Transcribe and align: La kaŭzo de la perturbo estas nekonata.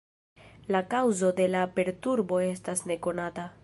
La 0.75 0.81
kaŭzo 0.93 1.31
de 1.41 1.47
la 1.57 1.63
perturbo 1.79 2.43
estas 2.51 2.87
nekonata. 2.93 3.51